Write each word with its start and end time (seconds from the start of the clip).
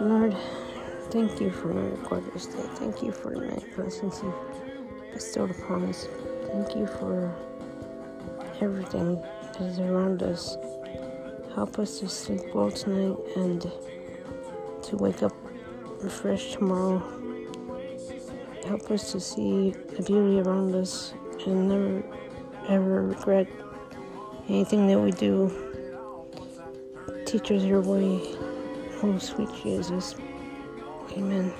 Lord, 0.00 0.34
thank 1.10 1.38
you 1.38 1.50
for 1.50 1.70
another 1.70 1.96
gorgeous 2.08 2.46
day. 2.46 2.62
Thank 2.76 3.02
you 3.02 3.12
for 3.12 3.34
the 3.34 3.40
many 3.40 3.62
blessings 3.76 4.22
you 4.22 4.32
bestowed 5.12 5.50
upon 5.50 5.84
us. 5.84 6.08
Thank 6.46 6.74
you 6.74 6.86
for 6.86 7.30
everything 8.62 9.16
that 9.52 9.60
is 9.60 9.78
around 9.80 10.22
us. 10.22 10.56
Help 11.54 11.78
us 11.78 11.98
to 12.00 12.08
sleep 12.08 12.54
well 12.54 12.70
tonight 12.70 13.18
and 13.36 13.70
to 14.82 14.96
wake 14.96 15.22
up 15.22 15.34
refreshed 16.00 16.54
tomorrow. 16.54 17.00
Help 18.66 18.90
us 18.90 19.12
to 19.12 19.20
see 19.20 19.74
the 19.94 20.02
beauty 20.02 20.40
around 20.40 20.74
us 20.74 21.12
and 21.44 21.68
never 21.68 22.02
ever 22.70 23.02
regret 23.02 23.46
anything 24.48 24.86
that 24.88 24.98
we 24.98 25.10
do. 25.12 25.52
Teach 27.26 27.50
us 27.50 27.62
your 27.62 27.80
way. 27.80 28.20
Oh, 29.02 29.18
sweet 29.18 29.48
Jesus. 29.62 30.14
Amen. 31.12 31.52